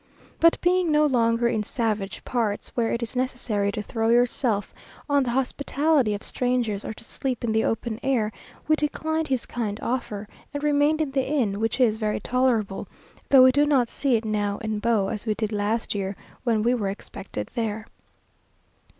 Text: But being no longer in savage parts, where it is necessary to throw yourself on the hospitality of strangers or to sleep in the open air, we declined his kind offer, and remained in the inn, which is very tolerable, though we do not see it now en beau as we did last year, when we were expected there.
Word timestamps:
But 0.39 0.59
being 0.61 0.91
no 0.91 1.05
longer 1.05 1.47
in 1.47 1.61
savage 1.61 2.25
parts, 2.25 2.69
where 2.69 2.91
it 2.91 3.03
is 3.03 3.15
necessary 3.15 3.71
to 3.73 3.83
throw 3.83 4.09
yourself 4.09 4.73
on 5.07 5.21
the 5.21 5.29
hospitality 5.29 6.15
of 6.15 6.23
strangers 6.23 6.83
or 6.83 6.91
to 6.91 7.03
sleep 7.03 7.43
in 7.43 7.51
the 7.51 7.63
open 7.63 7.99
air, 8.01 8.31
we 8.67 8.75
declined 8.75 9.27
his 9.27 9.45
kind 9.45 9.79
offer, 9.83 10.27
and 10.55 10.63
remained 10.63 11.01
in 11.01 11.11
the 11.11 11.23
inn, 11.27 11.59
which 11.59 11.79
is 11.79 11.97
very 11.97 12.19
tolerable, 12.19 12.87
though 13.29 13.43
we 13.43 13.51
do 13.51 13.63
not 13.67 13.89
see 13.89 14.15
it 14.15 14.25
now 14.25 14.57
en 14.63 14.79
beau 14.79 15.07
as 15.09 15.27
we 15.27 15.35
did 15.35 15.51
last 15.51 15.93
year, 15.93 16.15
when 16.43 16.63
we 16.63 16.73
were 16.73 16.89
expected 16.89 17.51
there. 17.53 17.85